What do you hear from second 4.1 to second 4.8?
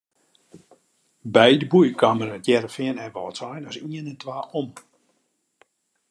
en twa om.